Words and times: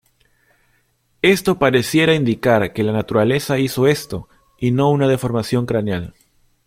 Esto 1.21 1.59
pareciera 1.59 2.15
indicar 2.15 2.73
que 2.73 2.81
la 2.81 2.91
naturaleza 2.91 3.59
hizo 3.59 3.85
esto 3.85 4.27
y 4.57 4.71
no 4.71 4.89
una 4.89 5.07
deformación 5.07 5.67
craneal. 5.67 6.15